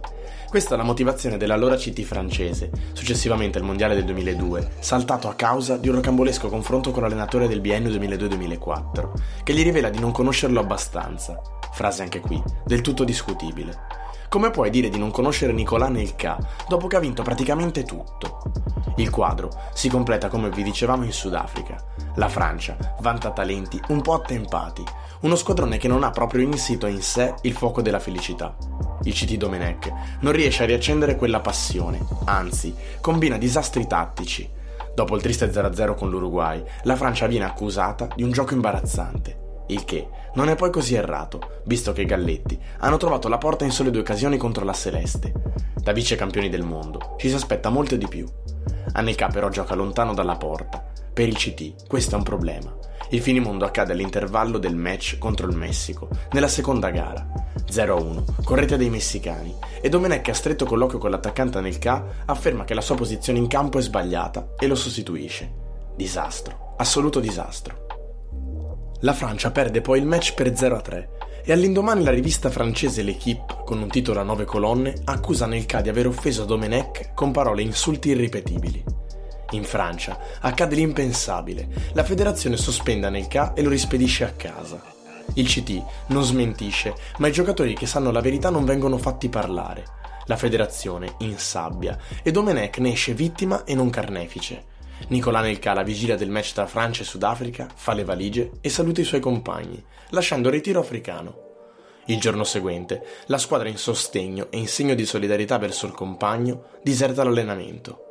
questa 0.48 0.74
è 0.74 0.76
la 0.76 0.84
motivazione 0.84 1.36
dell'allora 1.36 1.76
CT 1.76 2.02
francese, 2.02 2.70
successivamente 2.92 3.58
al 3.58 3.64
Mondiale 3.64 3.94
del 3.94 4.04
2002, 4.04 4.70
saltato 4.78 5.28
a 5.28 5.34
causa 5.34 5.76
di 5.76 5.88
un 5.88 5.96
rocambolesco 5.96 6.48
confronto 6.48 6.92
con 6.92 7.02
l'allenatore 7.02 7.48
del 7.48 7.60
biennio 7.60 7.90
2002-2004, 7.90 9.10
che 9.42 9.54
gli 9.54 9.62
rivela 9.62 9.90
di 9.90 9.98
non 9.98 10.12
conoscerlo 10.12 10.60
abbastanza. 10.60 11.40
Frase 11.72 12.02
anche 12.02 12.20
qui, 12.20 12.42
del 12.64 12.80
tutto 12.80 13.04
discutibile. 13.04 14.04
Come 14.28 14.50
puoi 14.50 14.70
dire 14.70 14.88
di 14.88 14.98
non 14.98 15.10
conoscere 15.10 15.52
Nicolà 15.52 15.88
Nelka 15.88 16.38
dopo 16.68 16.86
che 16.86 16.96
ha 16.96 17.00
vinto 17.00 17.22
praticamente 17.22 17.84
tutto? 17.84 18.42
Il 18.96 19.10
quadro 19.10 19.50
si 19.74 19.88
completa 19.88 20.28
come 20.28 20.50
vi 20.50 20.62
dicevamo 20.62 21.04
in 21.04 21.12
Sudafrica. 21.12 21.76
La 22.16 22.28
Francia 22.28 22.76
vanta 23.00 23.30
talenti 23.30 23.80
un 23.88 24.02
po' 24.02 24.14
attempati, 24.14 24.82
uno 25.20 25.36
squadrone 25.36 25.78
che 25.78 25.88
non 25.88 26.02
ha 26.02 26.10
proprio 26.10 26.42
insito 26.42 26.86
in 26.86 27.02
sé 27.02 27.34
il 27.42 27.52
fuoco 27.52 27.82
della 27.82 28.00
felicità 28.00 28.56
il 29.06 29.12
CT 29.12 29.34
Domenech, 29.34 29.92
non 30.20 30.32
riesce 30.32 30.62
a 30.62 30.66
riaccendere 30.66 31.16
quella 31.16 31.40
passione, 31.40 32.04
anzi, 32.24 32.74
combina 33.00 33.38
disastri 33.38 33.86
tattici. 33.86 34.48
Dopo 34.94 35.14
il 35.14 35.22
triste 35.22 35.50
0-0 35.50 35.94
con 35.94 36.10
l'Uruguay, 36.10 36.62
la 36.82 36.96
Francia 36.96 37.26
viene 37.26 37.44
accusata 37.44 38.08
di 38.14 38.22
un 38.22 38.32
gioco 38.32 38.54
imbarazzante, 38.54 39.45
il 39.68 39.84
che 39.84 40.08
non 40.34 40.48
è 40.48 40.54
poi 40.54 40.70
così 40.70 40.94
errato, 40.94 41.60
visto 41.64 41.92
che 41.92 42.02
i 42.02 42.06
Galletti 42.06 42.58
hanno 42.78 42.96
trovato 42.96 43.28
la 43.28 43.38
porta 43.38 43.64
in 43.64 43.70
sole 43.70 43.90
due 43.90 44.00
occasioni 44.00 44.36
contro 44.36 44.64
la 44.64 44.72
Celeste. 44.72 45.32
Da 45.74 45.92
vice 45.92 46.16
campioni 46.16 46.48
del 46.48 46.64
mondo 46.64 47.14
ci 47.18 47.28
si 47.28 47.34
aspetta 47.34 47.70
molto 47.70 47.96
di 47.96 48.06
più. 48.06 48.26
Anelka 48.92 49.28
però 49.28 49.48
gioca 49.48 49.74
lontano 49.74 50.14
dalla 50.14 50.36
porta. 50.36 50.84
Per 51.12 51.26
il 51.26 51.36
CT 51.36 51.86
questo 51.86 52.14
è 52.14 52.18
un 52.18 52.24
problema. 52.24 52.76
Il 53.10 53.20
finimondo 53.20 53.64
accade 53.64 53.92
all'intervallo 53.92 54.58
del 54.58 54.74
match 54.74 55.16
contro 55.18 55.48
il 55.48 55.56
Messico, 55.56 56.08
nella 56.32 56.48
seconda 56.48 56.90
gara. 56.90 57.26
0-1, 57.70 58.42
con 58.44 58.56
rete 58.56 58.76
dei 58.76 58.90
messicani, 58.90 59.54
e 59.80 59.88
Domenech 59.88 60.28
a 60.28 60.34
stretto 60.34 60.64
colloquio 60.64 60.98
con 60.98 61.10
l'attaccante 61.10 61.60
nel 61.60 61.78
K 61.78 62.02
afferma 62.26 62.64
che 62.64 62.74
la 62.74 62.80
sua 62.80 62.94
posizione 62.96 63.38
in 63.38 63.46
campo 63.46 63.78
è 63.78 63.82
sbagliata 63.82 64.54
e 64.58 64.66
lo 64.66 64.74
sostituisce. 64.74 65.52
Disastro, 65.94 66.74
assoluto 66.76 67.20
disastro. 67.20 67.85
La 69.06 69.12
Francia 69.12 69.52
perde 69.52 69.82
poi 69.82 70.00
il 70.00 70.04
match 70.04 70.34
per 70.34 70.50
0-3 70.50 71.06
e 71.44 71.52
all'indomani 71.52 72.02
la 72.02 72.10
rivista 72.10 72.50
francese 72.50 73.02
L'Equipe, 73.02 73.58
con 73.64 73.80
un 73.80 73.88
titolo 73.88 74.18
a 74.18 74.24
nove 74.24 74.44
colonne, 74.44 74.94
accusa 75.04 75.46
Nelka 75.46 75.80
di 75.80 75.88
aver 75.88 76.08
offeso 76.08 76.44
Domenech 76.44 77.14
con 77.14 77.30
parole 77.30 77.62
insulti 77.62 78.08
irripetibili. 78.08 78.82
In 79.50 79.62
Francia 79.62 80.18
accade 80.40 80.74
l'impensabile. 80.74 81.68
La 81.92 82.02
federazione 82.02 82.56
sospende 82.56 83.06
Anelka 83.06 83.52
e 83.54 83.62
lo 83.62 83.68
rispedisce 83.68 84.24
a 84.24 84.32
casa. 84.32 84.82
Il 85.34 85.46
CT 85.46 85.84
non 86.08 86.24
smentisce, 86.24 86.92
ma 87.18 87.28
i 87.28 87.32
giocatori 87.32 87.74
che 87.74 87.86
sanno 87.86 88.10
la 88.10 88.20
verità 88.20 88.50
non 88.50 88.64
vengono 88.64 88.98
fatti 88.98 89.28
parlare. 89.28 89.84
La 90.24 90.36
federazione 90.36 91.14
insabbia 91.18 91.96
e 92.24 92.32
Domenech 92.32 92.78
ne 92.78 92.90
esce 92.90 93.14
vittima 93.14 93.62
e 93.62 93.76
non 93.76 93.88
carnefice. 93.88 94.74
Nicolà 95.08 95.40
Nelka, 95.40 95.70
alla 95.70 95.82
vigilia 95.82 96.16
del 96.16 96.30
match 96.30 96.52
tra 96.52 96.66
Francia 96.66 97.02
e 97.02 97.04
Sudafrica, 97.04 97.68
fa 97.74 97.92
le 97.92 98.04
valigie 98.04 98.52
e 98.60 98.68
saluta 98.68 99.00
i 99.00 99.04
suoi 99.04 99.20
compagni, 99.20 99.82
lasciando 100.10 100.48
il 100.48 100.54
ritiro 100.54 100.80
africano. 100.80 101.44
Il 102.06 102.18
giorno 102.18 102.44
seguente, 102.44 103.04
la 103.26 103.38
squadra 103.38 103.68
in 103.68 103.78
sostegno 103.78 104.48
e 104.50 104.58
in 104.58 104.68
segno 104.68 104.94
di 104.94 105.04
solidarietà 105.04 105.58
verso 105.58 105.86
il 105.86 105.92
compagno 105.92 106.66
diserta 106.82 107.24
l'allenamento. 107.24 108.02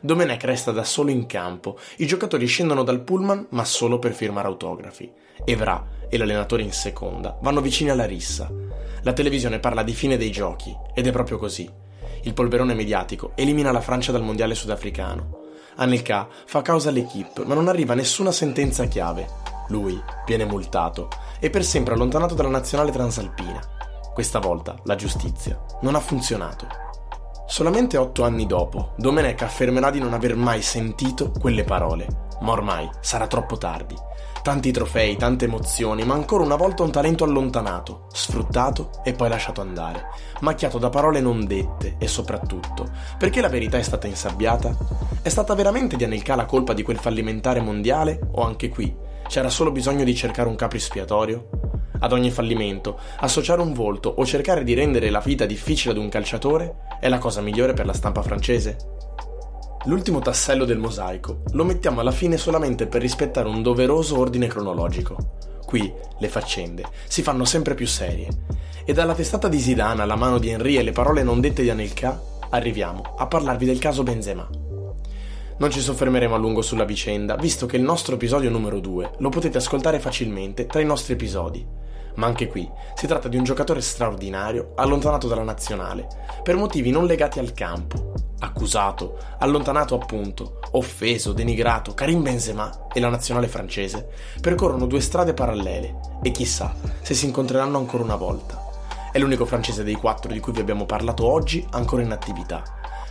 Domenech 0.00 0.44
resta 0.44 0.70
da 0.70 0.84
solo 0.84 1.10
in 1.10 1.26
campo. 1.26 1.78
I 1.96 2.06
giocatori 2.06 2.46
scendono 2.46 2.82
dal 2.82 3.02
pullman, 3.02 3.48
ma 3.50 3.64
solo 3.64 3.98
per 3.98 4.12
firmare 4.12 4.46
autografi. 4.46 5.10
Evra 5.44 5.86
e 6.08 6.16
l'allenatore 6.16 6.62
in 6.62 6.72
seconda 6.72 7.36
vanno 7.40 7.60
vicini 7.60 7.90
alla 7.90 8.06
rissa. 8.06 8.50
La 9.02 9.12
televisione 9.12 9.58
parla 9.58 9.82
di 9.82 9.92
fine 9.92 10.16
dei 10.16 10.30
giochi, 10.30 10.74
ed 10.94 11.06
è 11.06 11.10
proprio 11.10 11.38
così. 11.38 11.68
Il 12.22 12.34
polverone 12.34 12.74
mediatico 12.74 13.32
elimina 13.34 13.72
la 13.72 13.80
Francia 13.80 14.12
dal 14.12 14.22
mondiale 14.22 14.54
sudafricano. 14.54 15.46
Anelka 15.80 16.26
fa 16.46 16.60
causa 16.60 16.88
all'equipe, 16.88 17.44
ma 17.44 17.54
non 17.54 17.68
arriva 17.68 17.94
nessuna 17.94 18.32
sentenza 18.32 18.86
chiave. 18.86 19.28
Lui 19.68 20.00
viene 20.26 20.44
multato 20.44 21.08
e 21.38 21.50
per 21.50 21.64
sempre 21.64 21.94
allontanato 21.94 22.34
dalla 22.34 22.48
nazionale 22.48 22.90
transalpina. 22.90 23.60
Questa 24.12 24.40
volta 24.40 24.74
la 24.84 24.96
giustizia 24.96 25.56
non 25.82 25.94
ha 25.94 26.00
funzionato. 26.00 26.66
Solamente 27.46 27.96
otto 27.96 28.24
anni 28.24 28.46
dopo, 28.46 28.94
Domenech 28.96 29.42
affermerà 29.42 29.90
di 29.90 30.00
non 30.00 30.14
aver 30.14 30.34
mai 30.34 30.62
sentito 30.62 31.30
quelle 31.30 31.62
parole, 31.62 32.06
ma 32.40 32.50
ormai 32.50 32.90
sarà 33.00 33.28
troppo 33.28 33.56
tardi. 33.56 33.94
Tanti 34.42 34.70
trofei, 34.70 35.16
tante 35.16 35.44
emozioni, 35.44 36.04
ma 36.04 36.14
ancora 36.14 36.44
una 36.44 36.56
volta 36.56 36.82
un 36.82 36.90
talento 36.90 37.24
allontanato, 37.24 38.06
sfruttato 38.12 38.90
e 39.04 39.12
poi 39.12 39.28
lasciato 39.28 39.60
andare, 39.60 40.06
macchiato 40.40 40.78
da 40.78 40.88
parole 40.88 41.20
non 41.20 41.44
dette 41.44 41.96
e 41.98 42.06
soprattutto, 42.06 42.90
perché 43.18 43.40
la 43.40 43.48
verità 43.48 43.76
è 43.78 43.82
stata 43.82 44.06
insabbiata? 44.06 44.74
È 45.20 45.28
stata 45.28 45.54
veramente 45.54 45.96
di 45.96 46.04
Anelka 46.04 46.34
la 46.34 46.46
colpa 46.46 46.72
di 46.72 46.82
quel 46.82 46.98
fallimentare 46.98 47.60
mondiale 47.60 48.20
o 48.32 48.42
anche 48.42 48.70
qui 48.70 48.94
c'era 49.26 49.50
solo 49.50 49.70
bisogno 49.70 50.04
di 50.04 50.14
cercare 50.14 50.48
un 50.48 50.56
capo 50.56 50.76
espiatorio? 50.76 51.50
Ad 52.00 52.12
ogni 52.12 52.30
fallimento, 52.30 52.98
associare 53.18 53.60
un 53.60 53.74
volto 53.74 54.08
o 54.08 54.24
cercare 54.24 54.64
di 54.64 54.72
rendere 54.72 55.10
la 55.10 55.20
vita 55.20 55.44
difficile 55.44 55.92
ad 55.92 55.98
un 55.98 56.08
calciatore 56.08 56.76
è 57.00 57.08
la 57.08 57.18
cosa 57.18 57.40
migliore 57.40 57.74
per 57.74 57.84
la 57.84 57.92
stampa 57.92 58.22
francese? 58.22 58.76
L'ultimo 59.84 60.18
tassello 60.18 60.64
del 60.64 60.78
mosaico 60.78 61.42
lo 61.52 61.64
mettiamo 61.64 62.00
alla 62.00 62.10
fine 62.10 62.36
solamente 62.36 62.86
per 62.86 63.00
rispettare 63.00 63.48
un 63.48 63.62
doveroso 63.62 64.18
ordine 64.18 64.48
cronologico. 64.48 65.36
Qui 65.64 65.92
le 66.18 66.28
faccende 66.28 66.84
si 67.06 67.22
fanno 67.22 67.44
sempre 67.44 67.74
più 67.74 67.86
serie 67.86 68.28
e 68.84 68.92
dalla 68.92 69.14
testata 69.14 69.48
di 69.48 69.60
Zidane 69.60 70.02
alla 70.02 70.16
mano 70.16 70.38
di 70.38 70.48
Henry 70.48 70.76
e 70.76 70.82
le 70.82 70.92
parole 70.92 71.22
non 71.22 71.40
dette 71.40 71.62
di 71.62 71.70
Anelka 71.70 72.20
arriviamo 72.50 73.14
a 73.16 73.26
parlarvi 73.26 73.66
del 73.66 73.78
caso 73.78 74.02
Benzema. 74.02 74.48
Non 75.58 75.70
ci 75.70 75.80
soffermeremo 75.80 76.34
a 76.34 76.38
lungo 76.38 76.62
sulla 76.62 76.84
vicenda, 76.84 77.36
visto 77.36 77.66
che 77.66 77.76
il 77.76 77.82
nostro 77.82 78.16
episodio 78.16 78.50
numero 78.50 78.80
2 78.80 79.12
lo 79.18 79.28
potete 79.28 79.58
ascoltare 79.58 80.00
facilmente 80.00 80.66
tra 80.66 80.80
i 80.80 80.86
nostri 80.86 81.14
episodi 81.14 81.86
ma 82.18 82.26
anche 82.26 82.48
qui 82.48 82.68
si 82.94 83.06
tratta 83.06 83.28
di 83.28 83.36
un 83.36 83.44
giocatore 83.44 83.80
straordinario 83.80 84.72
allontanato 84.74 85.28
dalla 85.28 85.44
nazionale 85.44 86.08
per 86.42 86.56
motivi 86.56 86.90
non 86.90 87.06
legati 87.06 87.38
al 87.38 87.52
campo. 87.52 88.27
Accusato, 88.40 89.18
allontanato 89.38 89.96
appunto, 89.96 90.60
offeso, 90.72 91.32
denigrato, 91.32 91.92
Karim 91.94 92.22
Benzema 92.22 92.86
e 92.92 93.00
la 93.00 93.08
nazionale 93.08 93.48
francese 93.48 94.08
percorrono 94.40 94.86
due 94.86 95.00
strade 95.00 95.34
parallele 95.34 95.98
e 96.22 96.30
chissà 96.30 96.74
se 97.00 97.14
si 97.14 97.26
incontreranno 97.26 97.78
ancora 97.78 98.04
una 98.04 98.16
volta. 98.16 98.64
È 99.10 99.18
l'unico 99.18 99.44
francese 99.44 99.82
dei 99.82 99.94
quattro 99.94 100.32
di 100.32 100.38
cui 100.38 100.52
vi 100.52 100.60
abbiamo 100.60 100.86
parlato 100.86 101.26
oggi 101.26 101.66
ancora 101.70 102.02
in 102.02 102.12
attività, 102.12 102.62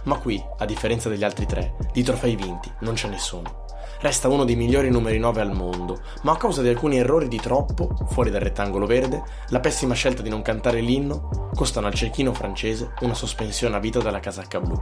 ma 0.03 0.17
qui, 0.17 0.43
a 0.57 0.65
differenza 0.65 1.09
degli 1.09 1.23
altri 1.23 1.45
tre, 1.45 1.75
di 1.91 2.03
trofei 2.03 2.35
vinti 2.35 2.71
non 2.81 2.93
c'è 2.93 3.07
nessuno 3.07 3.65
resta 3.99 4.27
uno 4.27 4.45
dei 4.45 4.55
migliori 4.55 4.89
numeri 4.89 5.17
9 5.17 5.41
al 5.41 5.53
mondo, 5.53 6.01
ma 6.21 6.33
a 6.33 6.37
causa 6.37 6.61
di 6.61 6.69
alcuni 6.69 6.97
errori 6.97 7.27
di 7.27 7.37
troppo, 7.37 7.89
fuori 8.09 8.29
dal 8.29 8.41
rettangolo 8.41 8.85
verde, 8.85 9.23
la 9.49 9.59
pessima 9.59 9.93
scelta 9.93 10.21
di 10.21 10.29
non 10.29 10.41
cantare 10.41 10.81
l'inno, 10.81 11.49
costano 11.53 11.87
al 11.87 11.93
cecchino 11.93 12.33
francese 12.33 12.93
una 13.01 13.13
sospensione 13.13 13.75
a 13.75 13.79
vita 13.79 13.99
dalla 13.99 14.19
casacca 14.19 14.59
blu. 14.59 14.79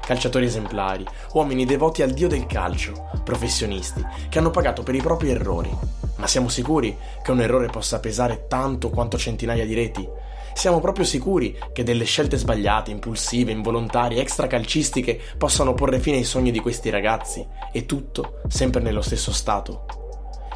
Calciatori 0.00 0.44
esemplari, 0.46 1.06
uomini 1.32 1.64
devoti 1.64 2.02
al 2.02 2.10
dio 2.10 2.28
del 2.28 2.46
calcio, 2.46 3.10
professionisti 3.22 4.04
che 4.28 4.38
hanno 4.38 4.50
pagato 4.50 4.82
per 4.82 4.94
i 4.94 5.00
propri 5.00 5.30
errori. 5.30 5.74
Ma 6.16 6.26
siamo 6.26 6.48
sicuri 6.48 6.96
che 7.22 7.30
un 7.30 7.40
errore 7.40 7.68
possa 7.68 8.00
pesare 8.00 8.46
tanto 8.46 8.90
quanto 8.90 9.16
centinaia 9.16 9.64
di 9.64 9.74
reti? 9.74 10.06
Siamo 10.54 10.80
proprio 10.80 11.04
sicuri 11.04 11.58
che 11.72 11.82
delle 11.82 12.04
scelte 12.04 12.38
sbagliate, 12.38 12.90
impulsive, 12.90 13.52
involontarie, 13.52 14.20
extracalcistiche 14.20 15.20
possano 15.36 15.74
porre 15.74 16.00
fine 16.00 16.18
ai 16.18 16.24
sogni 16.24 16.50
di 16.50 16.60
questi 16.60 16.90
ragazzi 16.90 17.46
e 17.72 17.84
tutto 17.84 18.40
sempre 18.48 18.80
nello 18.80 19.02
stesso 19.02 19.32
stato? 19.32 19.84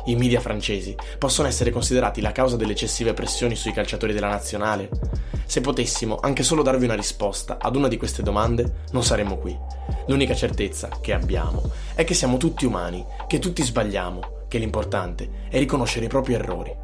i 0.08 0.16
media 0.16 0.40
francesi, 0.40 0.94
possono 1.18 1.48
essere 1.48 1.70
considerati 1.70 2.22
la 2.22 2.32
causa 2.32 2.56
delle 2.56 2.72
eccessive 2.72 3.12
pressioni 3.12 3.54
sui 3.54 3.72
calciatori 3.72 4.14
della 4.14 4.28
nazionale? 4.28 4.88
Se 5.44 5.60
potessimo 5.60 6.18
anche 6.20 6.42
solo 6.42 6.62
darvi 6.62 6.86
una 6.86 6.94
risposta 6.94 7.58
ad 7.60 7.76
una 7.76 7.88
di 7.88 7.98
queste 7.98 8.22
domande, 8.22 8.84
non 8.92 9.04
saremmo 9.04 9.36
qui. 9.36 9.54
L'unica 10.06 10.34
certezza 10.34 10.88
che 11.02 11.12
abbiamo 11.12 11.70
è 11.94 12.04
che 12.04 12.14
siamo 12.14 12.38
tutti 12.38 12.64
umani, 12.64 13.04
che 13.26 13.38
tutti 13.38 13.62
sbagliamo, 13.62 14.46
che 14.48 14.58
l'importante 14.58 15.46
è 15.50 15.58
riconoscere 15.58 16.06
i 16.06 16.08
propri 16.08 16.32
errori. 16.34 16.74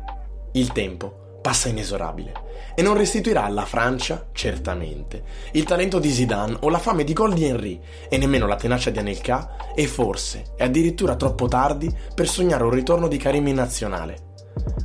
Il 0.53 0.73
tempo 0.73 1.24
passa 1.45 1.69
inesorabile 1.69 2.33
e 2.75 2.81
non 2.81 2.97
restituirà 2.97 3.45
alla 3.45 3.67
Francia, 3.67 4.29
certamente, 4.33 5.23
il 5.53 5.65
talento 5.65 5.99
di 5.99 6.11
Zidane 6.11 6.57
o 6.61 6.71
la 6.71 6.79
fame 6.79 7.05
di 7.05 7.13
gol 7.13 7.35
di 7.35 7.45
Henry 7.45 7.79
e 8.09 8.17
nemmeno 8.17 8.47
la 8.47 8.57
tenacia 8.57 8.89
di 8.89 8.99
Anelka 8.99 9.75
e 9.75 9.87
forse 9.87 10.55
è 10.57 10.65
addirittura 10.65 11.17
troppo 11.17 11.47
tardi 11.47 11.95
per 12.15 12.29
sognare 12.29 12.65
un 12.65 12.71
ritorno 12.71 13.09
di 13.09 13.19
Karim 13.19 13.47
in 13.49 13.57
nazionale. 13.57 14.33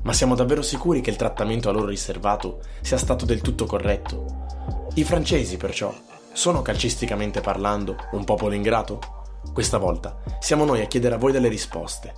Ma 0.03 0.11
siamo 0.11 0.35
davvero 0.35 0.61
sicuri 0.61 0.99
che 0.99 1.11
il 1.11 1.15
trattamento 1.15 1.69
a 1.69 1.71
loro 1.71 1.85
riservato 1.85 2.59
sia 2.81 2.97
stato 2.97 3.23
del 3.23 3.39
tutto 3.39 3.65
corretto? 3.65 4.45
I 4.95 5.05
francesi, 5.05 5.55
perciò, 5.55 5.95
sono 6.33 6.61
calcisticamente 6.61 7.39
parlando 7.39 7.95
un 8.11 8.25
popolo 8.25 8.53
ingrato? 8.53 8.99
Questa 9.53 9.77
volta 9.77 10.19
siamo 10.41 10.65
noi 10.65 10.81
a 10.81 10.87
chiedere 10.87 11.15
a 11.15 11.17
voi 11.17 11.31
delle 11.31 11.47
risposte. 11.47 12.13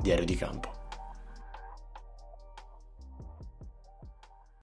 Diario 0.00 0.24
di 0.24 0.36
campo. 0.36 0.81